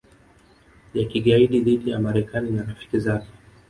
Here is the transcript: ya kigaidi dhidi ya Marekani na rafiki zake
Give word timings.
ya 0.93 1.05
kigaidi 1.07 1.59
dhidi 1.59 1.89
ya 1.91 1.99
Marekani 1.99 2.51
na 2.51 2.63
rafiki 2.63 2.99
zake 2.99 3.27